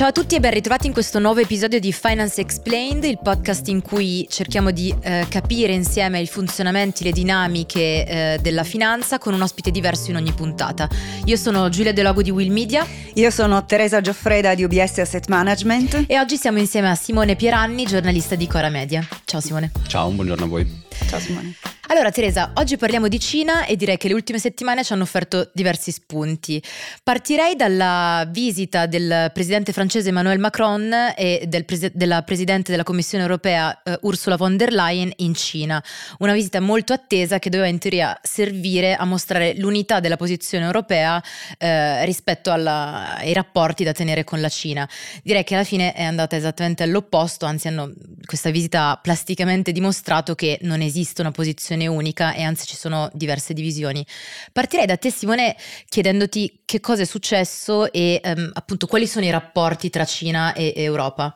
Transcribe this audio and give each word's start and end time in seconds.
Ciao 0.00 0.08
a 0.08 0.12
tutti 0.12 0.34
e 0.34 0.40
ben 0.40 0.52
ritrovati 0.52 0.86
in 0.86 0.94
questo 0.94 1.18
nuovo 1.18 1.40
episodio 1.40 1.78
di 1.78 1.92
Finance 1.92 2.40
Explained, 2.40 3.04
il 3.04 3.18
podcast 3.22 3.68
in 3.68 3.82
cui 3.82 4.26
cerchiamo 4.30 4.70
di 4.70 4.94
eh, 5.02 5.26
capire 5.28 5.74
insieme 5.74 6.20
i 6.20 6.26
funzionamenti, 6.26 7.04
le 7.04 7.12
dinamiche 7.12 8.06
eh, 8.06 8.38
della 8.40 8.64
finanza 8.64 9.18
con 9.18 9.34
un 9.34 9.42
ospite 9.42 9.70
diverso 9.70 10.08
in 10.08 10.16
ogni 10.16 10.32
puntata. 10.32 10.88
Io 11.26 11.36
sono 11.36 11.68
Giulia 11.68 11.92
De 11.92 12.02
Logo 12.02 12.22
di 12.22 12.30
Will 12.30 12.50
Media. 12.50 12.86
Io 13.12 13.30
sono 13.30 13.66
Teresa 13.66 14.00
Gioffreda 14.00 14.54
di 14.54 14.64
UBS 14.64 15.00
Asset 15.00 15.28
Management. 15.28 16.04
E 16.06 16.18
oggi 16.18 16.38
siamo 16.38 16.56
insieme 16.56 16.88
a 16.88 16.94
Simone 16.94 17.36
Pieranni, 17.36 17.84
giornalista 17.84 18.36
di 18.36 18.46
Cora 18.46 18.70
Media. 18.70 19.06
Ciao 19.26 19.40
Simone. 19.40 19.70
Ciao, 19.86 20.08
un 20.08 20.14
buongiorno 20.14 20.44
a 20.46 20.48
voi. 20.48 20.88
Ciao 21.08 21.18
Simone. 21.18 21.54
Allora 21.90 22.12
Teresa, 22.12 22.52
oggi 22.54 22.76
parliamo 22.76 23.08
di 23.08 23.18
Cina 23.18 23.66
e 23.66 23.74
direi 23.74 23.96
che 23.96 24.06
le 24.06 24.14
ultime 24.14 24.38
settimane 24.38 24.84
ci 24.84 24.92
hanno 24.92 25.02
offerto 25.02 25.50
diversi 25.52 25.90
spunti. 25.90 26.62
Partirei 27.02 27.56
dalla 27.56 28.24
visita 28.28 28.86
del 28.86 29.32
presidente 29.34 29.72
francese 29.72 30.10
Emmanuel 30.10 30.38
Macron 30.38 30.94
e 31.16 31.46
del 31.48 31.64
pres- 31.64 31.90
della 31.92 32.22
presidente 32.22 32.70
della 32.70 32.84
Commissione 32.84 33.24
europea 33.24 33.76
uh, 33.82 33.94
Ursula 34.02 34.36
von 34.36 34.56
der 34.56 34.72
Leyen 34.72 35.10
in 35.16 35.34
Cina. 35.34 35.82
Una 36.18 36.32
visita 36.32 36.60
molto 36.60 36.92
attesa 36.92 37.40
che 37.40 37.50
doveva 37.50 37.68
in 37.68 37.80
teoria 37.80 38.16
servire 38.22 38.94
a 38.94 39.04
mostrare 39.04 39.54
l'unità 39.56 39.98
della 39.98 40.16
posizione 40.16 40.64
europea 40.66 41.16
uh, 41.16 42.04
rispetto 42.04 42.52
alla, 42.52 43.16
ai 43.16 43.32
rapporti 43.32 43.82
da 43.82 43.90
tenere 43.90 44.22
con 44.22 44.40
la 44.40 44.48
Cina. 44.48 44.88
Direi 45.24 45.42
che 45.42 45.56
alla 45.56 45.64
fine 45.64 45.92
è 45.92 46.04
andata 46.04 46.36
esattamente 46.36 46.84
all'opposto, 46.84 47.46
anzi 47.46 47.66
hanno, 47.66 47.92
questa 48.24 48.50
visita 48.50 48.90
ha 48.90 48.96
plasticamente 48.96 49.72
dimostrato 49.72 50.36
che 50.36 50.60
non 50.62 50.80
esiste 50.80 50.89
una 51.22 51.30
posizione 51.30 51.86
unica 51.86 52.34
e 52.34 52.42
anzi 52.42 52.66
ci 52.66 52.76
sono 52.76 53.10
diverse 53.12 53.52
divisioni. 53.52 54.04
Partirei 54.52 54.86
da 54.86 54.96
te 54.96 55.10
Simone 55.10 55.56
chiedendoti 55.88 56.62
che 56.64 56.80
cosa 56.80 57.02
è 57.02 57.06
successo 57.06 57.92
e 57.92 58.20
um, 58.24 58.50
appunto 58.52 58.86
quali 58.86 59.06
sono 59.06 59.24
i 59.24 59.30
rapporti 59.30 59.90
tra 59.90 60.04
Cina 60.04 60.52
e 60.52 60.72
Europa. 60.76 61.34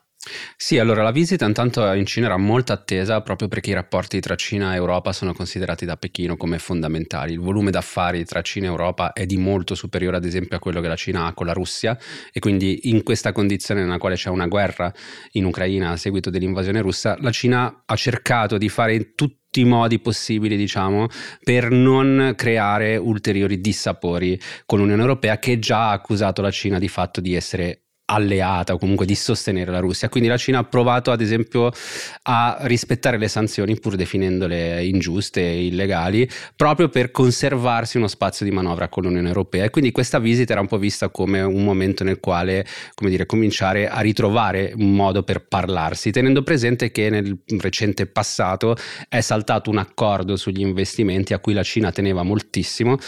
Sì, 0.57 0.79
allora 0.79 1.03
la 1.03 1.11
visita 1.11 1.45
intanto 1.45 1.93
in 1.93 2.07
Cina 2.07 2.27
era 2.27 2.39
molto 2.39 2.73
attesa 2.73 3.21
proprio 3.21 3.49
perché 3.49 3.71
i 3.71 3.75
rapporti 3.75 4.21
tra 4.21 4.37
Cina 4.37 4.73
e 4.73 4.77
Europa 4.77 5.13
sono 5.13 5.35
considerati 5.35 5.85
da 5.85 5.97
Pechino 5.97 6.37
come 6.37 6.59
fondamentali. 6.59 7.33
Il 7.33 7.41
volume 7.41 7.71
d'affari 7.71 8.25
tra 8.25 8.41
Cina 8.41 8.67
e 8.67 8.71
Europa 8.71 9.13
è 9.13 9.27
di 9.27 9.37
molto 9.37 9.75
superiore 9.75 10.17
ad 10.17 10.25
esempio 10.25 10.57
a 10.57 10.61
quello 10.61 10.81
che 10.81 10.89
la 10.89 10.97
Cina 10.97 11.27
ha 11.27 11.35
con 11.35 11.47
la 11.47 11.53
Russia 11.53 11.99
e 12.33 12.41
quindi 12.41 12.89
in 12.89 13.03
questa 13.03 13.33
condizione 13.33 13.83
nella 13.83 13.99
quale 13.99 14.15
c'è 14.15 14.31
una 14.31 14.47
guerra 14.47 14.93
in 15.33 15.45
Ucraina 15.45 15.91
a 15.91 15.97
seguito 15.97 16.31
dell'invasione 16.31 16.81
russa, 16.81 17.17
la 17.21 17.31
Cina 17.31 17.83
ha 17.85 17.97
cercato 17.97 18.57
di 18.57 18.69
fare 18.69 18.95
in 18.95 19.15
tutti 19.55 19.61
i 19.61 19.65
modi 19.65 20.01
possibili, 20.01 20.57
diciamo, 20.57 21.07
per 21.45 21.71
non 21.71 22.33
creare 22.37 22.97
ulteriori 22.97 23.61
dissapori 23.61 24.39
con 24.67 24.81
l'Unione 24.81 25.03
Europea 25.03 25.39
che 25.39 25.61
già 25.61 25.91
ha 25.91 25.93
accusato 25.93 26.43
la 26.43 26.51
Cina 26.51 26.81
di 26.81 26.89
fatto 26.89 27.21
di 27.21 27.35
essere 27.35 27.84
alleata 28.07 28.75
o 28.75 28.79
comunque 28.79 29.07
di 29.07 29.15
sostenere 29.15 29.71
la 29.71 29.79
Russia. 29.79 30.09
Quindi 30.09 30.29
la 30.29 30.37
Cina 30.37 30.59
ha 30.59 30.65
provato 30.65 31.11
ad 31.11 31.21
esempio 31.21 31.71
a 32.23 32.59
rispettare 32.63 33.19
le 33.19 33.29
sanzioni 33.29 33.79
pur 33.79 33.97
definendole 33.97 34.85
ingiuste 34.85 35.41
e 35.41 35.67
illegali 35.67 36.29
proprio 36.57 36.89
per 36.89 37.11
conservarsi 37.11 37.97
uno 37.97 38.09
spazio 38.09 38.45
di 38.45 38.53
manovra 38.53 38.89
con 38.89 39.05
l'Unione 39.05 39.29
Europea 39.29 39.65
e 39.65 39.71
quindi 39.71 39.93
questa 39.93 40.19
visita 40.19 40.53
era 40.53 40.61
un 40.61 40.67
po' 40.67 40.79
vista 40.79 41.09
come 41.09 41.41
un 41.41 41.65
momento 41.65 42.05
nel 42.05 42.21
quale 42.21 42.67
come 42.95 43.11
dire 43.11 43.27
cominciare 43.27 43.89
a 43.89 44.01
ritrovare 44.01 44.73
un 44.77 44.95
modo 44.95 45.23
per 45.23 45.47
parlarsi 45.47 46.11
tenendo 46.11 46.43
presente 46.43 46.91
che 46.91 47.11
nel 47.11 47.39
recente 47.59 48.07
passato 48.07 48.77
è 49.09 49.21
saltato 49.21 49.71
un 49.71 49.79
accordo 49.79 50.37
sugli 50.37 50.61
investimenti 50.61 51.33
a 51.33 51.39
cui 51.39 51.53
la 51.53 51.63
Cina 51.63 51.91
teneva 51.93 52.23
moltissimo 52.23 52.99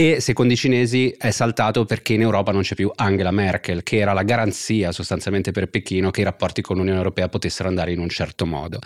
e 0.00 0.18
secondo 0.18 0.54
i 0.54 0.56
cinesi 0.56 1.14
è 1.18 1.30
saltato 1.30 1.84
perché 1.84 2.14
in 2.14 2.22
Europa 2.22 2.52
non 2.52 2.62
c'è 2.62 2.74
più 2.74 2.90
Angela 2.94 3.30
Merkel 3.30 3.82
che 3.82 3.98
era 3.98 4.14
la 4.14 4.22
garanzia 4.22 4.92
sostanzialmente 4.92 5.50
per 5.50 5.68
Pechino 5.68 6.10
che 6.10 6.22
i 6.22 6.24
rapporti 6.24 6.62
con 6.62 6.78
l'Unione 6.78 6.96
Europea 6.96 7.28
potessero 7.28 7.68
andare 7.68 7.92
in 7.92 7.98
un 7.98 8.08
certo 8.08 8.46
modo. 8.46 8.78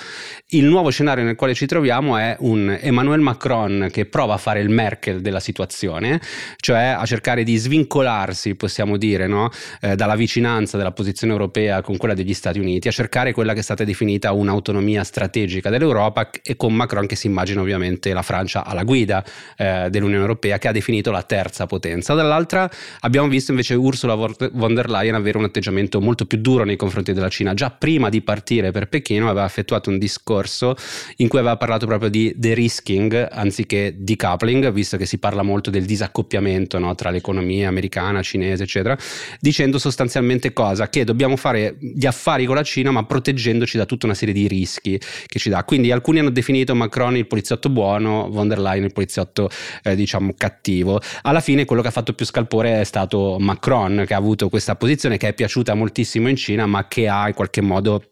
Il 0.48 0.64
nuovo 0.64 0.90
scenario 0.90 1.22
nel 1.22 1.36
quale 1.36 1.54
ci 1.54 1.66
troviamo 1.66 2.16
è 2.16 2.34
un 2.40 2.76
Emmanuel 2.80 3.20
Macron 3.20 3.90
che 3.92 4.06
prova 4.06 4.34
a 4.34 4.38
fare 4.38 4.58
il 4.58 4.70
Merkel 4.70 5.20
della 5.20 5.38
situazione, 5.38 6.20
cioè 6.56 6.96
a 6.98 7.06
cercare 7.06 7.44
di 7.44 7.54
svincolarsi, 7.58 8.56
possiamo 8.56 8.96
dire, 8.96 9.28
no? 9.28 9.50
eh, 9.82 9.94
dalla 9.94 10.16
vicinanza 10.16 10.76
della 10.76 10.90
posizione 10.90 11.32
europea 11.32 11.80
con 11.80 11.96
quella 11.96 12.14
degli 12.14 12.34
Stati 12.34 12.58
Uniti, 12.58 12.88
a 12.88 12.90
cercare 12.90 13.32
quella 13.32 13.52
che 13.52 13.60
è 13.60 13.62
stata 13.62 13.84
definita 13.84 14.32
un'autonomia 14.32 15.04
strategica 15.04 15.70
dell'Europa 15.70 16.28
e 16.42 16.56
con 16.56 16.74
Macron 16.74 17.06
che 17.06 17.14
si 17.14 17.28
immagina 17.28 17.60
ovviamente 17.60 18.12
la 18.12 18.22
Francia 18.22 18.64
alla 18.64 18.82
guida 18.82 19.24
eh, 19.56 19.86
dell'Unione 19.90 20.20
Europea 20.20 20.58
che 20.58 20.66
ha 20.66 20.72
definito 20.72 21.02
la 21.10 21.22
terza 21.22 21.66
potenza. 21.66 22.14
Dall'altra 22.14 22.68
abbiamo 23.00 23.28
visto 23.28 23.52
invece 23.52 23.74
Ursula 23.74 24.14
von 24.14 24.74
der 24.74 24.90
Leyen 24.90 25.14
avere 25.14 25.38
un 25.38 25.44
un 25.44 25.50
atteggiamento 25.50 26.00
molto 26.00 26.24
più 26.24 26.38
duro 26.38 26.64
nei 26.64 26.76
confronti 26.76 27.12
della 27.12 27.28
Cina. 27.28 27.54
Già 27.54 27.70
prima 27.70 28.08
di 28.08 28.22
partire 28.22 28.70
per 28.70 28.88
Pechino 28.88 29.28
aveva 29.28 29.46
effettuato 29.46 29.90
un 29.90 29.98
discorso 29.98 30.74
in 31.16 31.28
cui 31.28 31.38
aveva 31.38 31.56
parlato 31.56 31.86
proprio 31.86 32.08
di 32.08 32.32
de-risking 32.34 33.28
anziché 33.30 33.94
decoupling, 33.98 34.72
visto 34.72 34.96
che 34.96 35.06
si 35.06 35.18
parla 35.18 35.42
molto 35.42 35.70
del 35.70 35.84
disaccoppiamento 35.84 36.78
no, 36.78 36.94
tra 36.94 37.10
l'economia 37.10 37.68
americana, 37.68 38.22
cinese, 38.22 38.64
eccetera, 38.64 38.96
dicendo 39.40 39.78
sostanzialmente 39.78 40.52
cosa? 40.52 40.88
Che 40.88 41.04
dobbiamo 41.04 41.36
fare 41.36 41.76
gli 41.78 42.06
affari 42.06 42.46
con 42.46 42.56
la 42.56 42.62
Cina 42.62 42.90
ma 42.90 43.04
proteggendoci 43.04 43.76
da 43.76 43.84
tutta 43.84 44.06
una 44.06 44.14
serie 44.14 44.34
di 44.34 44.48
rischi 44.48 44.98
che 45.26 45.38
ci 45.38 45.50
dà. 45.50 45.64
Quindi 45.64 45.90
alcuni 45.92 46.18
hanno 46.18 46.30
definito 46.30 46.74
Macron 46.74 47.16
il 47.16 47.26
poliziotto 47.26 47.68
buono, 47.68 48.28
von 48.30 48.48
der 48.48 48.58
Leyen 48.58 48.84
il 48.84 48.92
poliziotto 48.92 49.50
eh, 49.82 49.94
diciamo 49.94 50.34
cattivo. 50.36 50.93
Alla 51.22 51.40
fine 51.40 51.64
quello 51.64 51.82
che 51.82 51.88
ha 51.88 51.92
fatto 51.92 52.12
più 52.12 52.26
scalpore 52.26 52.80
è 52.80 52.84
stato 52.84 53.36
Macron 53.38 54.04
che 54.06 54.14
ha 54.14 54.18
avuto 54.18 54.48
questa 54.48 54.76
posizione 54.76 55.16
che 55.16 55.28
è 55.28 55.34
piaciuta 55.34 55.74
moltissimo 55.74 56.28
in 56.28 56.36
Cina, 56.36 56.66
ma 56.66 56.86
che 56.88 57.08
ha 57.08 57.28
in 57.28 57.34
qualche 57.34 57.60
modo 57.60 58.02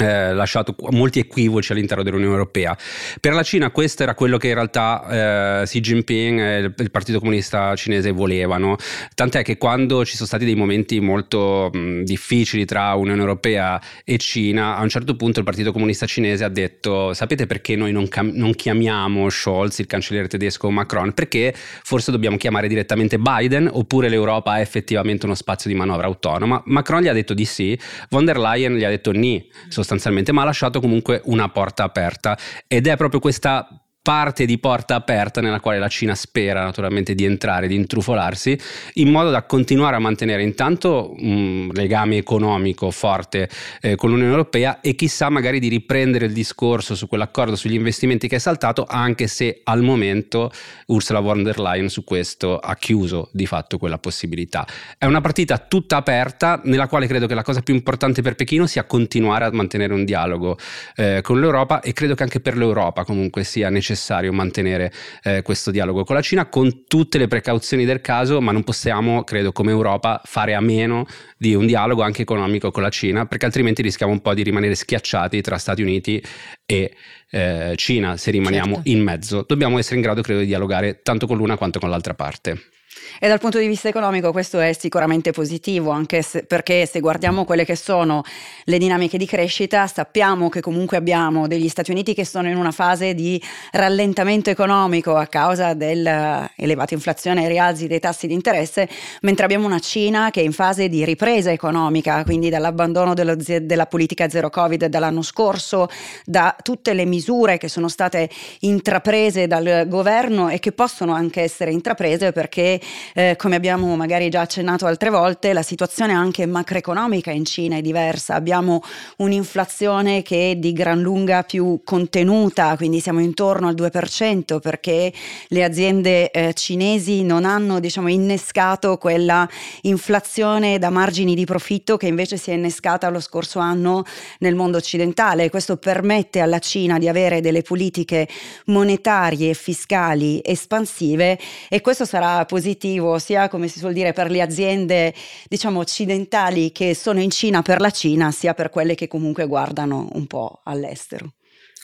eh, 0.00 0.32
lasciato 0.32 0.74
molti 0.90 1.18
equivoci 1.18 1.72
all'interno 1.72 2.02
dell'Unione 2.02 2.32
Europea. 2.32 2.76
Per 3.20 3.32
la 3.34 3.42
Cina 3.42 3.70
questo 3.70 4.02
era 4.02 4.14
quello 4.14 4.38
che 4.38 4.48
in 4.48 4.54
realtà 4.54 5.60
eh, 5.60 5.64
Xi 5.66 5.80
Jinping 5.80 6.40
e 6.40 6.58
il, 6.58 6.74
il, 6.76 6.90
Partito 6.90 7.18
Comunista 7.18 7.74
Cinese 7.76 8.10
volevano, 8.10 8.76
tant'è 9.14 9.42
che 9.42 9.58
quando 9.58 10.04
ci 10.04 10.14
sono 10.14 10.26
stati 10.26 10.44
dei 10.44 10.54
momenti 10.54 11.00
molto 11.00 11.70
mh, 11.72 12.02
difficili 12.02 12.64
tra 12.64 12.94
Unione 12.94 13.20
Europea 13.20 13.80
e 14.04 14.16
Cina, 14.18 14.76
a 14.76 14.82
un 14.82 14.88
certo 14.88 15.16
punto 15.16 15.38
il 15.38 15.44
Partito 15.44 15.72
Comunista 15.72 16.06
Cinese 16.06 16.44
ha 16.44 16.48
detto 16.48 17.12
sapete 17.12 17.46
perché 17.46 17.76
noi 17.76 17.92
non, 17.92 18.08
cam- 18.08 18.32
non 18.34 18.54
chiamiamo 18.54 19.28
Scholz, 19.28 19.78
il 19.78 19.86
cancelliere 19.86 20.28
tedesco, 20.28 20.70
Macron? 20.70 21.12
Perché 21.12 21.54
forse 21.54 22.10
dobbiamo 22.10 22.36
chiamare 22.36 22.68
direttamente 22.68 23.18
Biden 23.18 23.68
oppure 23.70 24.08
l'Europa 24.08 24.52
ha 24.52 24.60
effettivamente 24.60 25.26
uno 25.26 25.34
spazio 25.34 25.70
di 25.70 25.76
manovra 25.76 26.06
autonoma? 26.06 26.62
Macron 26.66 27.02
gli 27.02 27.08
ha 27.08 27.12
detto 27.12 27.34
di 27.34 27.44
sì, 27.44 27.78
von 28.08 28.24
der 28.24 28.38
Leyen 28.38 28.76
gli 28.76 28.84
ha 28.84 28.88
detto 28.88 29.12
ni, 29.12 29.48
sostanzialmente, 29.68 29.89
ma 30.32 30.42
ha 30.42 30.46
lasciato 30.46 30.80
comunque 30.80 31.20
una 31.24 31.48
porta 31.48 31.84
aperta. 31.84 32.36
Ed 32.66 32.86
è 32.86 32.96
proprio 32.96 33.20
questa 33.20 33.79
parte 34.02 34.46
di 34.46 34.58
porta 34.58 34.94
aperta 34.94 35.42
nella 35.42 35.60
quale 35.60 35.78
la 35.78 35.88
Cina 35.88 36.14
spera 36.14 36.62
naturalmente 36.64 37.14
di 37.14 37.26
entrare, 37.26 37.68
di 37.68 37.74
intrufolarsi, 37.74 38.58
in 38.94 39.10
modo 39.10 39.30
da 39.30 39.42
continuare 39.42 39.96
a 39.96 39.98
mantenere 39.98 40.42
intanto 40.42 41.14
un 41.18 41.68
legame 41.74 42.16
economico 42.16 42.90
forte 42.90 43.48
eh, 43.82 43.96
con 43.96 44.08
l'Unione 44.08 44.30
Europea 44.30 44.80
e 44.80 44.94
chissà 44.94 45.28
magari 45.28 45.60
di 45.60 45.68
riprendere 45.68 46.26
il 46.26 46.32
discorso 46.32 46.94
su 46.94 47.08
quell'accordo 47.08 47.56
sugli 47.56 47.74
investimenti 47.74 48.26
che 48.26 48.36
è 48.36 48.38
saltato, 48.38 48.86
anche 48.88 49.26
se 49.26 49.60
al 49.64 49.82
momento 49.82 50.50
Ursula 50.86 51.20
von 51.20 51.42
der 51.42 51.60
Leyen 51.60 51.90
su 51.90 52.02
questo 52.02 52.58
ha 52.58 52.74
chiuso 52.76 53.28
di 53.32 53.44
fatto 53.44 53.76
quella 53.76 53.98
possibilità. 53.98 54.66
È 54.96 55.04
una 55.04 55.20
partita 55.20 55.58
tutta 55.58 55.96
aperta 55.96 56.60
nella 56.64 56.88
quale 56.88 57.06
credo 57.06 57.26
che 57.26 57.34
la 57.34 57.42
cosa 57.42 57.60
più 57.60 57.74
importante 57.74 58.22
per 58.22 58.34
Pechino 58.34 58.66
sia 58.66 58.84
continuare 58.84 59.44
a 59.44 59.52
mantenere 59.52 59.92
un 59.92 60.06
dialogo 60.06 60.56
eh, 60.96 61.20
con 61.22 61.38
l'Europa 61.38 61.80
e 61.80 61.92
credo 61.92 62.14
che 62.14 62.22
anche 62.22 62.40
per 62.40 62.56
l'Europa 62.56 63.04
comunque 63.04 63.44
sia 63.44 63.68
necessario 63.68 63.88
necessario 63.90 64.32
mantenere 64.32 64.92
eh, 65.22 65.42
questo 65.42 65.70
dialogo 65.70 66.04
con 66.04 66.14
la 66.14 66.22
Cina 66.22 66.46
con 66.46 66.84
tutte 66.86 67.18
le 67.18 67.26
precauzioni 67.26 67.84
del 67.84 68.00
caso, 68.00 68.40
ma 68.40 68.52
non 68.52 68.62
possiamo, 68.62 69.24
credo, 69.24 69.52
come 69.52 69.70
Europa 69.70 70.20
fare 70.24 70.54
a 70.54 70.60
meno 70.60 71.06
di 71.36 71.54
un 71.54 71.66
dialogo 71.66 72.02
anche 72.02 72.22
economico 72.22 72.70
con 72.70 72.82
la 72.82 72.88
Cina, 72.88 73.26
perché 73.26 73.46
altrimenti 73.46 73.82
rischiamo 73.82 74.12
un 74.12 74.20
po' 74.20 74.34
di 74.34 74.42
rimanere 74.42 74.74
schiacciati 74.74 75.40
tra 75.40 75.58
Stati 75.58 75.82
Uniti 75.82 76.22
e 76.64 76.94
eh, 77.30 77.72
Cina 77.76 78.16
se 78.16 78.30
rimaniamo 78.30 78.74
certo. 78.76 78.88
in 78.90 79.02
mezzo. 79.02 79.44
Dobbiamo 79.46 79.78
essere 79.78 79.96
in 79.96 80.02
grado, 80.02 80.22
credo, 80.22 80.40
di 80.40 80.46
dialogare 80.46 81.00
tanto 81.02 81.26
con 81.26 81.36
l'una 81.36 81.56
quanto 81.56 81.78
con 81.78 81.90
l'altra 81.90 82.14
parte. 82.14 82.79
E 83.18 83.28
dal 83.28 83.38
punto 83.40 83.58
di 83.58 83.66
vista 83.66 83.88
economico 83.88 84.32
questo 84.32 84.60
è 84.60 84.72
sicuramente 84.72 85.32
positivo, 85.32 85.90
anche 85.90 86.22
se, 86.22 86.44
perché 86.44 86.86
se 86.86 87.00
guardiamo 87.00 87.44
quelle 87.44 87.64
che 87.64 87.76
sono 87.76 88.22
le 88.64 88.78
dinamiche 88.78 89.18
di 89.18 89.26
crescita, 89.26 89.86
sappiamo 89.86 90.48
che 90.48 90.60
comunque 90.60 90.96
abbiamo 90.96 91.46
degli 91.46 91.68
Stati 91.68 91.90
Uniti 91.90 92.14
che 92.14 92.24
sono 92.24 92.48
in 92.48 92.56
una 92.56 92.70
fase 92.70 93.14
di 93.14 93.42
rallentamento 93.72 94.50
economico 94.50 95.16
a 95.16 95.26
causa 95.26 95.74
dell'elevata 95.74 96.94
inflazione 96.94 97.44
e 97.44 97.48
rialzi 97.48 97.86
dei 97.86 98.00
tassi 98.00 98.26
di 98.26 98.34
interesse, 98.34 98.88
mentre 99.22 99.44
abbiamo 99.44 99.66
una 99.66 99.80
Cina 99.80 100.30
che 100.30 100.40
è 100.40 100.44
in 100.44 100.52
fase 100.52 100.88
di 100.88 101.04
ripresa 101.04 101.50
economica, 101.50 102.22
quindi 102.24 102.48
dall'abbandono 102.48 103.14
dello, 103.14 103.36
della 103.36 103.86
politica 103.86 104.28
zero 104.28 104.50
Covid 104.50 104.86
dall'anno 104.86 105.22
scorso, 105.22 105.88
da 106.24 106.54
tutte 106.62 106.94
le 106.94 107.04
misure 107.04 107.58
che 107.58 107.68
sono 107.68 107.88
state 107.88 108.28
intraprese 108.60 109.46
dal 109.46 109.86
governo 109.88 110.48
e 110.48 110.58
che 110.58 110.72
possono 110.72 111.12
anche 111.12 111.42
essere 111.42 111.70
intraprese 111.70 112.32
perché 112.32 112.80
eh, 113.14 113.36
come 113.36 113.56
abbiamo 113.56 113.96
magari 113.96 114.28
già 114.28 114.42
accennato 114.42 114.86
altre 114.86 115.10
volte, 115.10 115.52
la 115.52 115.62
situazione 115.62 116.12
anche 116.12 116.46
macroeconomica 116.46 117.30
in 117.30 117.44
Cina 117.44 117.76
è 117.76 117.80
diversa. 117.80 118.34
Abbiamo 118.34 118.82
un'inflazione 119.16 120.22
che 120.22 120.52
è 120.52 120.56
di 120.56 120.72
gran 120.72 121.00
lunga 121.00 121.42
più 121.42 121.80
contenuta, 121.84 122.76
quindi 122.76 123.00
siamo 123.00 123.20
intorno 123.20 123.68
al 123.68 123.74
2% 123.74 124.60
perché 124.60 125.12
le 125.48 125.64
aziende 125.64 126.30
eh, 126.30 126.52
cinesi 126.54 127.22
non 127.22 127.44
hanno 127.44 127.80
diciamo, 127.80 128.08
innescato 128.08 128.96
quella 128.98 129.48
inflazione 129.82 130.78
da 130.78 130.90
margini 130.90 131.34
di 131.34 131.44
profitto 131.44 131.96
che 131.96 132.06
invece 132.06 132.36
si 132.36 132.50
è 132.50 132.54
innescata 132.54 133.08
lo 133.08 133.20
scorso 133.20 133.58
anno 133.58 134.04
nel 134.38 134.54
mondo 134.54 134.76
occidentale. 134.76 135.50
Questo 135.50 135.76
permette 135.76 136.40
alla 136.40 136.58
Cina 136.58 136.98
di 136.98 137.08
avere 137.08 137.40
delle 137.40 137.62
politiche 137.62 138.28
monetarie 138.66 139.54
fiscali 139.54 140.40
espansive 140.44 141.38
e 141.68 141.80
questo 141.80 142.04
sarà 142.04 142.44
positivo 142.44 142.88
sia 143.18 143.48
come 143.48 143.68
si 143.68 143.78
suol 143.78 143.92
dire 143.92 144.12
per 144.12 144.30
le 144.30 144.40
aziende 144.40 145.14
diciamo 145.48 145.78
occidentali 145.78 146.72
che 146.72 146.94
sono 146.94 147.20
in 147.20 147.30
Cina 147.30 147.62
per 147.62 147.80
la 147.80 147.90
Cina 147.90 148.30
sia 148.32 148.54
per 148.54 148.70
quelle 148.70 148.94
che 148.94 149.08
comunque 149.08 149.46
guardano 149.46 150.08
un 150.12 150.26
po' 150.26 150.60
all'estero. 150.64 151.34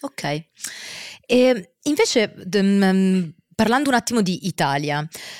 Ok. 0.00 0.44
E 1.26 1.74
invece 1.82 2.34
um, 2.54 3.32
Parlando 3.56 3.88
un 3.88 3.94
attimo 3.94 4.20
di 4.20 4.48
Italia, 4.48 4.98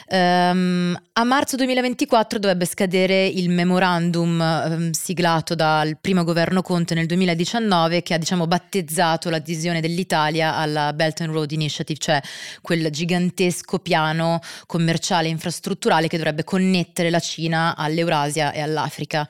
um, 0.09 0.99
a 1.13 1.25
marzo 1.25 1.55
2024 1.57 2.39
dovrebbe 2.39 2.65
scadere 2.65 3.27
il 3.27 3.51
memorandum 3.51 4.41
um, 4.41 4.91
siglato 4.93 5.55
dal 5.55 5.99
primo 6.01 6.25
governo 6.25 6.63
Conte 6.63 6.95
nel 6.95 7.05
2019 7.05 8.03
che 8.03 8.15
ha 8.15 8.17
diciamo, 8.17 8.47
battezzato 8.47 9.29
l'adesione 9.29 9.83
dell'Italia 9.83 10.57
alla 10.57 10.95
Belt 10.95 11.21
and 11.21 11.31
Road 11.31 11.51
Initiative, 11.51 11.99
cioè 11.99 12.23
quel 12.63 12.89
gigantesco 12.89 13.81
piano 13.81 14.41
commerciale 14.65 15.27
e 15.27 15.33
infrastrutturale 15.33 16.09
che 16.09 16.17
dovrebbe 16.17 16.43
connettere 16.43 17.11
la 17.11 17.21
Cina 17.21 17.77
all'Eurasia 17.77 18.51
e 18.53 18.63
all'Africa. 18.63 19.29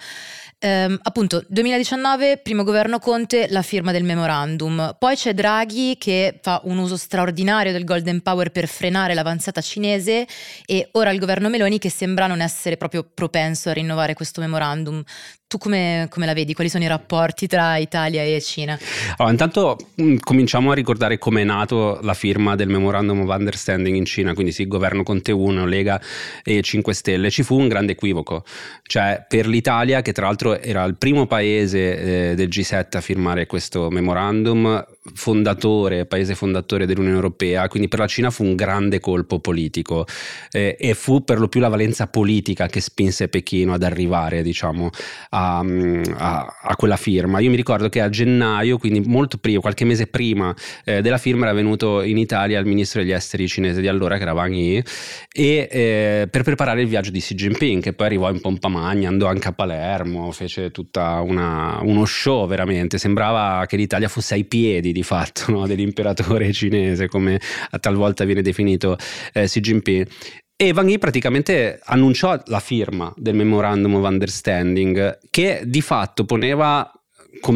Um, 0.59 0.99
appunto, 1.03 1.45
2019, 1.49 2.39
primo 2.39 2.65
governo 2.65 2.99
Conte, 2.99 3.47
la 3.51 3.61
firma 3.61 3.93
del 3.93 4.05
memorandum. 4.05 4.97
Poi 4.99 5.15
c'è 5.15 5.35
Draghi 5.35 5.97
che 5.99 6.39
fa 6.41 6.63
un 6.65 6.79
uso 6.79 6.97
straordinario 6.97 7.73
del 7.73 7.85
Golden 7.85 8.23
Power 8.23 8.51
per 8.51 8.67
frenare 8.67 9.13
l'avanzata 9.13 9.61
cinese 9.61 10.27
e 10.65 10.89
ora 10.93 11.11
il 11.11 11.19
governo 11.19 11.51
Meloni 11.51 11.79
che 11.79 11.91
sembra 11.91 12.27
non 12.27 12.41
essere 12.41 12.79
proprio 12.79 13.05
propenso 13.05 13.69
a 13.69 13.75
rinnovare 13.75 14.15
questo 14.15 14.41
memorandum. 14.41 15.05
Tu 15.49 15.59
come, 15.59 16.09
come, 16.11 16.27
la 16.27 16.33
vedi? 16.33 16.55
Quali 16.55 16.69
sono 16.69 16.83
i 16.83 16.89
rapporti 16.89 17.47
tra 17.47 17.77
Italia 17.77 18.21
e 18.23 18.41
Cina? 18.41 18.77
Allora, 19.17 19.31
intanto 19.31 19.77
mm, 20.03 20.17
cominciamo 20.19 20.73
a 20.73 20.75
ricordare 20.75 21.19
come 21.19 21.43
è 21.43 21.45
nato 21.45 22.01
la 22.03 22.15
firma 22.15 22.57
del 22.57 22.69
Memorandum 22.69 23.21
of 23.21 23.29
Understanding 23.29 23.95
in 23.95 24.05
Cina, 24.05 24.35
quindi 24.35 24.51
sì, 24.51 24.67
governo 24.67 25.05
Conte 25.05 25.31
1, 25.31 25.65
Lega 25.65 26.01
e 26.43 26.63
5 26.63 26.93
Stelle. 26.93 27.31
Ci 27.31 27.45
fu 27.45 27.57
un 27.57 27.69
grande 27.69 27.93
equivoco, 27.93 28.45
cioè 28.83 29.25
per 29.29 29.47
l'Italia, 29.47 30.03
che 30.03 30.13
tra 30.13 30.27
l'altro 30.27 30.46
era 30.55 30.85
il 30.85 30.97
primo 30.97 31.27
paese 31.27 32.31
eh, 32.31 32.35
del 32.35 32.49
G7 32.49 32.97
a 32.97 33.01
firmare 33.01 33.47
questo 33.47 33.91
memorandum, 33.91 34.85
fondatore, 35.15 36.07
paese 36.07 36.35
fondatore 36.35 36.87
dell'Unione 36.87 37.17
Europea, 37.17 37.69
quindi 37.69 37.89
per 37.89 37.99
la 37.99 38.07
Cina 38.07 38.31
fu 38.31 38.45
un 38.45 38.55
grande 38.55 39.01
colpo 39.01 39.39
politico 39.41 40.07
eh, 40.51 40.77
e 40.79 40.95
fu 40.95 41.25
per 41.25 41.39
lo 41.39 41.49
più 41.49 41.61
la 41.61 41.69
valenza 41.69 42.07
politica 42.07 42.67
che 42.67 42.81
spinse 42.81 43.29
Pechino 43.29 43.73
ad 43.73 43.83
arrivare, 43.83 44.43
diciamo, 44.43 44.91
a, 45.31 45.59
a, 45.59 46.57
a, 46.63 46.77
quella 46.77 46.97
firma. 46.97 47.41
Io 47.41 47.51
mi 47.51 47.57
ricordo 47.57 47.89
che 47.89 48.01
a 48.01 48.09
gennaio, 48.09 48.79
quindi 48.79 49.01
molto 49.01 49.39
prima, 49.39 49.61
qualche 49.61 49.85
mese 49.85 50.07
prima 50.07 50.55
eh, 50.85 51.01
della 51.03 51.19
firma, 51.19 51.47
era 51.47 51.55
venuto 51.55 52.03
in 52.03 52.19
Italia 52.19 52.59
il 52.59 52.67
ministro 52.67 53.01
degli 53.01 53.13
esteri 53.13 53.49
cinese 53.49 53.81
di 53.81 53.89
allora, 53.89 54.17
che 54.17 54.23
era 54.23 54.33
Wang 54.33 54.55
Yi, 54.55 54.83
e, 55.33 55.69
eh, 55.71 56.29
per 56.31 56.43
preparare 56.43 56.83
il 56.83 56.89
viaggio 56.89 57.11
di 57.11 57.21
Xi 57.21 57.35
Jinping, 57.35 57.83
che 57.83 57.93
poi 57.93 58.07
arrivò 58.07 58.31
in 58.31 58.41
pompa 58.41 58.69
magna, 58.69 59.09
andò 59.09 59.27
anche 59.27 59.49
a 59.49 59.53
Palermo, 59.53 60.31
fece 60.33 60.71
tutta 60.71 61.21
una, 61.21 61.79
uno 61.83 62.05
show 62.05 62.47
veramente. 62.47 62.99
Sembrava 62.99 63.65
che 63.67 63.77
l'Italia 63.77 64.09
fosse 64.09 64.35
ai 64.35 64.45
piedi 64.45 64.93
di 64.97 65.03
fatto 65.03 65.53
no? 65.53 65.67
dell'imperatore 65.67 66.53
cinese, 66.53 67.07
come 67.09 67.39
talvolta 67.81 68.25
viene 68.25 68.41
definito 68.41 68.97
eh, 69.35 69.45
Xi 69.45 69.61
Jinping. 69.61 70.09
E 70.59 70.73
Wang 70.73 70.89
Yi 70.89 70.99
praticamente 70.99 71.79
annunciò 71.85 72.41
la 72.47 72.61
firma 72.61 73.13
del 73.15 73.35
Memorandum 73.35 73.97
of 73.97 74.09
Understanding 74.09 75.19
che 75.29 75.61
di 75.67 75.83
fatto 75.83 76.25
poneva 76.25 76.91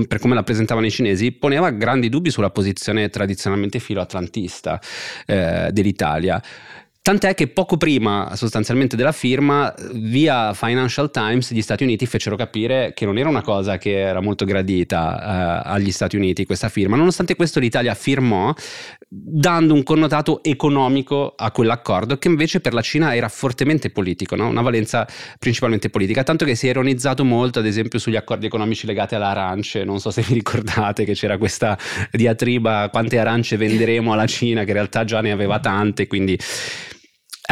per 0.07 0.19
come 0.19 0.35
la 0.35 0.43
presentavano 0.43 0.85
i 0.85 0.91
cinesi, 0.91 1.33
poneva 1.33 1.71
grandi 1.71 2.11
dubbi 2.11 2.31
sulla 2.31 2.51
posizione 2.51 3.09
tradizionalmente 3.09 3.79
filoatlantista 3.79 4.79
eh, 5.25 5.71
dell'Italia. 5.73 6.43
Tant'è 7.03 7.35
che 7.35 7.49
poco 7.49 7.79
prima 7.79 8.37
sostanzialmente 8.37 8.95
della 8.95 9.13
firma, 9.13 9.75
via 9.95 10.53
Financial 10.53 11.11
Times, 11.11 11.51
gli 11.51 11.63
Stati 11.63 11.83
Uniti 11.83 12.05
fecero 12.05 12.37
capire 12.37 12.93
che 12.95 13.07
non 13.07 13.17
era 13.17 13.31
una 13.31 13.41
cosa 13.41 13.79
che 13.79 13.99
era 13.99 14.21
molto 14.21 14.45
gradita 14.45 15.63
eh, 15.65 15.71
agli 15.71 15.93
Stati 15.93 16.17
Uniti 16.17 16.45
questa 16.45 16.69
firma. 16.69 16.97
Nonostante 16.97 17.37
questo 17.37 17.59
l'Italia 17.59 17.95
firmò 17.95 18.53
dando 19.09 19.73
un 19.73 19.83
connotato 19.83 20.43
economico 20.45 21.33
a 21.37 21.51
quell'accordo 21.51 22.19
che 22.19 22.29
invece 22.29 22.61
per 22.61 22.75
la 22.75 22.83
Cina 22.83 23.17
era 23.17 23.31
fortemente 23.31 23.89
politico, 23.89 24.37
no? 24.37 24.49
una 24.49 24.61
valenza 24.61 25.09
principalmente 25.39 25.89
politica, 25.89 26.23
tanto 26.23 26.45
che 26.45 26.55
si 26.55 26.67
è 26.67 26.71
ironizzato 26.71 27.25
molto 27.25 27.61
ad 27.61 27.67
esempio 27.67 27.99
sugli 27.99 28.17
accordi 28.17 28.45
economici 28.45 28.87
legati 28.87 29.15
alle 29.15 29.25
arance, 29.25 29.85
non 29.85 30.01
so 30.01 30.11
se 30.11 30.21
vi 30.21 30.35
ricordate 30.35 31.05
che 31.05 31.15
c'era 31.15 31.39
questa 31.39 31.79
diatriba 32.13 32.91
quante 32.93 33.19
arance 33.19 33.57
venderemo 33.57 34.13
alla 34.13 34.27
Cina, 34.27 34.65
che 34.65 34.69
in 34.69 34.75
realtà 34.75 35.05
già 35.05 35.23
ne 35.23 35.33
aveva 35.33 35.59
tante, 35.61 36.07
quindi 36.07 36.39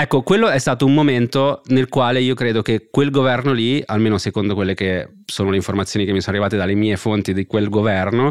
Ecco, 0.01 0.23
quello 0.23 0.49
è 0.49 0.61
stato 0.61 0.87
un 0.87 0.95
momento 0.95 1.61
nel 1.67 1.89
quale 1.89 2.21
io 2.21 2.35
credo 2.35 2.63
che 2.63 2.87
quel 2.89 3.11
governo 3.11 3.51
lì, 3.51 3.83
almeno 3.85 4.17
secondo 4.17 4.55
quelle 4.55 4.75
che 4.75 5.09
sono 5.25 5.51
le 5.51 5.57
informazioni 5.57 6.07
che 6.07 6.13
mi 6.13 6.21
sono 6.21 6.37
arrivate 6.37 6.57
dalle 6.57 6.77
mie 6.77 6.97
fonti 6.97 7.35
di 7.35 7.47
quel 7.47 7.69
governo, 7.69 8.31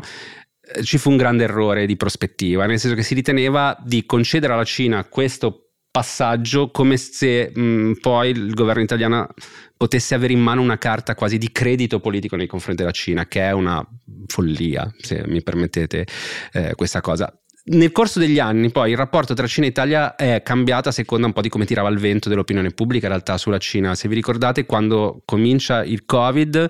eh, 0.61 0.81
ci 0.83 0.97
fu 0.97 1.09
un 1.09 1.17
grande 1.17 1.43
errore 1.43 1.85
di 1.85 1.97
prospettiva, 1.97 2.65
nel 2.65 2.79
senso 2.79 2.95
che 2.95 3.03
si 3.03 3.13
riteneva 3.13 3.77
di 3.83 4.05
concedere 4.05 4.53
alla 4.53 4.63
Cina 4.63 5.03
questo 5.09 5.71
passaggio 5.91 6.71
come 6.71 6.95
se 6.95 7.51
mh, 7.53 7.95
poi 7.99 8.29
il 8.29 8.53
governo 8.53 8.83
italiano 8.83 9.27
potesse 9.75 10.15
avere 10.15 10.31
in 10.31 10.39
mano 10.39 10.61
una 10.61 10.77
carta 10.77 11.15
quasi 11.15 11.37
di 11.37 11.51
credito 11.51 11.99
politico 11.99 12.37
nei 12.37 12.47
confronti 12.47 12.81
della 12.81 12.93
Cina, 12.93 13.25
che 13.25 13.41
è 13.41 13.51
una 13.51 13.85
follia, 14.27 14.89
se 14.99 15.21
mi 15.27 15.43
permettete 15.43 16.07
eh, 16.53 16.75
questa 16.75 17.01
cosa 17.01 17.29
nel 17.69 17.91
corso 17.91 18.19
degli 18.19 18.39
anni 18.39 18.71
poi 18.71 18.91
il 18.91 18.97
rapporto 18.97 19.33
tra 19.33 19.47
Cina 19.47 19.65
e 19.65 19.69
Italia 19.69 20.15
è 20.15 20.41
cambiato 20.41 20.89
a 20.89 20.91
seconda 20.91 21.27
un 21.27 21.33
po' 21.33 21.41
di 21.41 21.49
come 21.49 21.65
tirava 21.65 21.89
il 21.89 21.97
vento 21.97 22.29
dell'opinione 22.29 22.71
pubblica 22.71 23.07
in 23.07 23.11
realtà 23.11 23.37
sulla 23.37 23.57
Cina. 23.57 23.95
Se 23.95 24.07
vi 24.07 24.15
ricordate 24.15 24.65
quando 24.65 25.21
comincia 25.25 25.83
il 25.83 26.05
Covid 26.05 26.67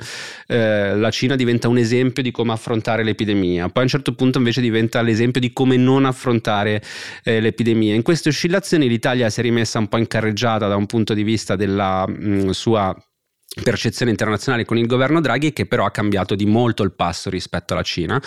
eh, 0.47 0.95
la 0.95 1.11
Cina 1.11 1.35
diventa 1.35 1.67
un 1.67 1.77
esempio 1.77 2.23
di 2.23 2.31
come 2.31 2.53
affrontare 2.53 3.03
l'epidemia, 3.03 3.69
poi 3.69 3.81
a 3.81 3.85
un 3.85 3.89
certo 3.89 4.13
punto 4.13 4.39
invece 4.39 4.61
diventa 4.61 5.01
l'esempio 5.01 5.39
di 5.39 5.53
come 5.53 5.77
non 5.77 6.05
affrontare 6.05 6.81
eh, 7.23 7.39
l'epidemia. 7.39 7.93
In 7.93 8.01
queste 8.01 8.29
oscillazioni 8.29 8.87
l'Italia 8.87 9.29
si 9.29 9.39
è 9.39 9.43
rimessa 9.43 9.77
un 9.79 9.87
po' 9.87 9.97
in 9.97 10.07
carreggiata 10.07 10.67
da 10.67 10.75
un 10.75 10.87
punto 10.87 11.13
di 11.13 11.23
vista 11.23 11.55
della 11.55 12.07
mh, 12.07 12.49
sua 12.49 12.95
percezione 13.63 14.11
internazionale 14.11 14.65
con 14.65 14.77
il 14.77 14.85
governo 14.85 15.21
Draghi 15.21 15.53
che 15.53 15.65
però 15.65 15.85
ha 15.85 15.91
cambiato 15.91 16.35
di 16.35 16.45
molto 16.45 16.83
il 16.83 16.91
passo 16.91 17.29
rispetto 17.29 17.73
alla 17.73 17.81
Cina, 17.81 18.21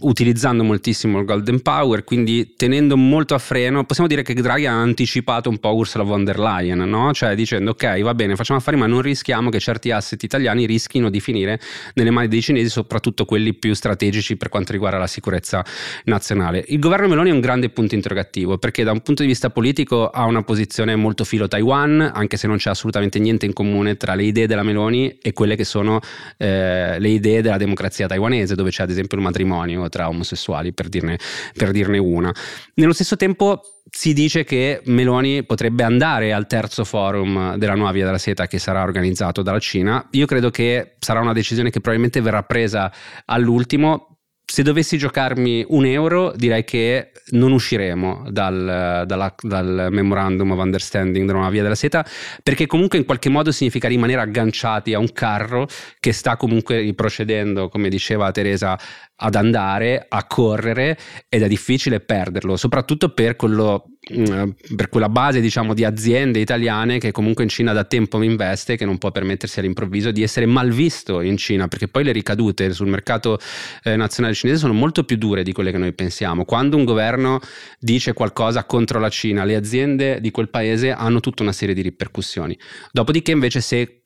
utilizzando 0.00 0.64
moltissimo 0.64 1.20
il 1.20 1.24
Golden 1.24 1.62
Power, 1.62 2.04
quindi 2.04 2.54
tenendo 2.56 2.96
molto 2.96 3.34
a 3.34 3.38
freno, 3.38 3.84
possiamo 3.84 4.08
dire 4.08 4.22
che 4.22 4.34
Draghi 4.34 4.66
ha 4.66 4.72
anticipato 4.72 5.48
un 5.48 5.58
po' 5.58 5.74
Ursula 5.74 6.04
von 6.04 6.24
der 6.24 6.38
Leyen, 6.38 6.78
no? 6.78 7.12
cioè 7.12 7.34
dicendo 7.34 7.70
ok 7.70 8.02
va 8.02 8.14
bene 8.14 8.36
facciamo 8.36 8.58
affari 8.58 8.76
ma 8.76 8.86
non 8.86 9.00
rischiamo 9.00 9.48
che 9.48 9.60
certi 9.60 9.90
asset 9.90 10.22
italiani 10.22 10.66
rischino 10.66 11.08
di 11.08 11.20
finire 11.20 11.60
nelle 11.94 12.10
mani 12.10 12.28
dei 12.28 12.42
cinesi, 12.42 12.68
soprattutto 12.68 13.24
quelli 13.24 13.54
più 13.54 13.72
strategici 13.74 14.36
per 14.36 14.48
quanto 14.48 14.72
riguarda 14.72 14.98
la 14.98 15.06
sicurezza 15.06 15.64
nazionale. 16.04 16.64
Il 16.68 16.78
governo 16.78 17.08
Meloni 17.08 17.30
è 17.30 17.32
un 17.32 17.40
grande 17.40 17.70
punto 17.70 17.94
interrogativo 17.94 18.58
perché 18.58 18.82
da 18.84 18.92
un 18.92 19.00
punto 19.00 19.22
di 19.22 19.28
vista 19.28 19.50
politico 19.50 20.10
ha 20.10 20.24
una 20.24 20.42
posizione 20.42 20.96
molto 20.96 21.24
filo 21.24 21.48
Taiwan, 21.48 22.10
anche 22.12 22.36
se 22.36 22.46
non 22.46 22.56
c'è 22.56 22.70
assolutamente 22.70 23.18
niente 23.18 23.46
in 23.46 23.52
comune 23.52 23.96
tra 23.96 24.14
le 24.14 24.24
idee 24.24 24.46
della 24.48 24.64
Meloni 24.64 25.18
e 25.22 25.32
quelle 25.32 25.54
che 25.54 25.64
sono 25.64 26.00
eh, 26.36 26.98
le 26.98 27.08
idee 27.08 27.40
della 27.42 27.56
democrazia 27.56 28.08
taiwanese, 28.08 28.56
dove 28.56 28.70
c'è 28.70 28.82
ad 28.82 28.90
esempio 28.90 29.16
il 29.16 29.22
matrimonio 29.22 29.88
tra 29.88 30.08
omosessuali, 30.08 30.72
per 30.72 30.88
dirne, 30.88 31.18
per 31.54 31.70
dirne 31.70 31.98
una. 31.98 32.34
Nello 32.74 32.92
stesso 32.92 33.14
tempo 33.14 33.60
si 33.90 34.12
dice 34.12 34.44
che 34.44 34.82
Meloni 34.86 35.44
potrebbe 35.44 35.82
andare 35.82 36.32
al 36.32 36.46
terzo 36.46 36.84
forum 36.84 37.56
della 37.56 37.74
nuova 37.74 37.92
via 37.92 38.04
della 38.04 38.18
seta 38.18 38.46
che 38.46 38.58
sarà 38.58 38.82
organizzato 38.82 39.42
dalla 39.42 39.60
Cina. 39.60 40.06
Io 40.12 40.26
credo 40.26 40.50
che 40.50 40.96
sarà 40.98 41.20
una 41.20 41.32
decisione 41.32 41.70
che 41.70 41.80
probabilmente 41.80 42.20
verrà 42.20 42.42
presa 42.42 42.92
all'ultimo 43.26 44.17
se 44.50 44.62
dovessi 44.62 44.96
giocarmi 44.96 45.62
un 45.68 45.84
euro, 45.84 46.32
direi 46.34 46.64
che 46.64 47.12
non 47.32 47.52
usciremo 47.52 48.28
dal, 48.30 49.04
dalla, 49.06 49.34
dal, 49.38 49.88
memorandum 49.90 50.52
of 50.52 50.58
understanding 50.58 51.26
della 51.26 51.36
nuova 51.36 51.50
via 51.52 51.62
della 51.62 51.74
seta, 51.74 52.04
perché 52.42 52.66
comunque 52.66 52.96
in 52.96 53.04
qualche 53.04 53.28
modo 53.28 53.52
significa 53.52 53.88
rimanere 53.88 54.22
agganciati 54.22 54.94
a 54.94 54.98
un 54.98 55.12
carro 55.12 55.68
che 56.00 56.12
sta 56.12 56.38
comunque 56.38 56.94
procedendo, 56.94 57.68
come 57.68 57.90
diceva 57.90 58.32
Teresa, 58.32 58.78
ad 59.20 59.34
andare 59.34 60.06
a 60.08 60.26
correre 60.26 60.96
ed 61.28 61.42
è 61.42 61.48
difficile 61.48 62.00
perderlo, 62.00 62.56
soprattutto 62.56 63.08
per, 63.08 63.34
quello, 63.34 63.86
mm, 64.12 64.50
per 64.76 64.88
quella 64.88 65.08
base 65.08 65.40
diciamo, 65.40 65.74
di 65.74 65.84
aziende 65.84 66.38
italiane 66.38 66.98
che 66.98 67.10
comunque 67.10 67.42
in 67.42 67.48
Cina 67.48 67.72
da 67.72 67.84
tempo 67.84 68.22
investe, 68.22 68.76
che 68.76 68.84
non 68.84 68.98
può 68.98 69.10
permettersi 69.10 69.58
all'improvviso 69.58 70.12
di 70.12 70.22
essere 70.22 70.46
mal 70.46 70.70
visto 70.70 71.20
in 71.20 71.36
Cina, 71.36 71.66
perché 71.66 71.88
poi 71.88 72.04
le 72.04 72.12
ricadute 72.12 72.72
sul 72.72 72.86
mercato 72.86 73.38
eh, 73.82 73.96
nazionale 73.96 74.34
cinese 74.34 74.58
sono 74.58 74.72
molto 74.72 75.02
più 75.02 75.16
dure 75.16 75.42
di 75.42 75.52
quelle 75.52 75.72
che 75.72 75.78
noi 75.78 75.92
pensiamo. 75.94 76.44
Quando 76.44 76.76
un 76.76 76.84
governo 76.84 77.40
dice 77.80 78.12
qualcosa 78.12 78.64
contro 78.64 79.00
la 79.00 79.08
Cina, 79.08 79.44
le 79.44 79.56
aziende 79.56 80.20
di 80.20 80.30
quel 80.30 80.48
paese 80.48 80.92
hanno 80.92 81.18
tutta 81.18 81.42
una 81.42 81.52
serie 81.52 81.74
di 81.74 81.82
ripercussioni. 81.82 82.56
Dopodiché 82.92 83.32
invece 83.32 83.60
se 83.60 84.02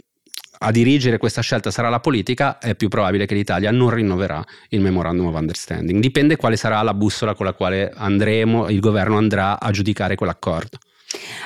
a 0.62 0.70
dirigere 0.70 1.18
questa 1.18 1.40
scelta 1.40 1.70
sarà 1.70 1.88
la 1.88 1.98
politica, 1.98 2.58
è 2.58 2.74
più 2.74 2.88
probabile 2.88 3.26
che 3.26 3.34
l'Italia 3.34 3.70
non 3.72 3.90
rinnoverà 3.90 4.42
il 4.68 4.80
Memorandum 4.80 5.26
of 5.26 5.34
Understanding. 5.34 6.00
Dipende 6.00 6.36
quale 6.36 6.56
sarà 6.56 6.80
la 6.82 6.94
bussola 6.94 7.34
con 7.34 7.46
la 7.46 7.52
quale 7.52 7.92
andremo, 7.94 8.68
il 8.68 8.78
governo 8.78 9.16
andrà 9.16 9.60
a 9.60 9.70
giudicare 9.72 10.14
quell'accordo. 10.14 10.78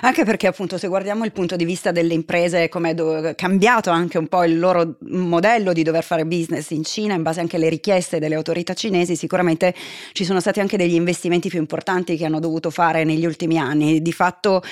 Anche 0.02 0.25
perché 0.25 0.46
appunto 0.46 0.78
se 0.78 0.88
guardiamo 0.88 1.25
il 1.25 1.32
punto 1.32 1.56
di 1.56 1.64
vista 1.64 1.90
delle 1.90 2.14
imprese, 2.14 2.68
come 2.68 2.94
è 2.94 3.35
cambiato 3.35 3.90
anche 3.90 4.18
un 4.18 4.28
po' 4.28 4.44
il 4.44 4.58
loro 4.58 4.96
modello 5.08 5.73
di 5.73 5.82
dover 5.82 6.04
fare 6.04 6.26
business 6.26 6.70
in 6.70 6.85
Cina, 6.85 7.14
in 7.14 7.23
base 7.23 7.40
anche 7.40 7.56
alle 7.56 7.68
richieste 7.68 8.18
delle 8.18 8.35
autorità 8.35 8.75
cinesi, 8.75 9.16
sicuramente 9.16 9.75
ci 10.12 10.25
sono 10.25 10.40
stati 10.40 10.61
anche 10.61 10.76
degli 10.76 10.94
investimenti 10.94 11.49
più 11.49 11.58
importanti 11.58 12.16
che 12.16 12.25
hanno 12.25 12.40
dovuto 12.40 12.70
fare 12.70 13.04
negli 13.04 13.26
ultimi 13.26 13.58
anni. 13.58 14.02
Di 14.02 14.12
fatto 14.12 14.62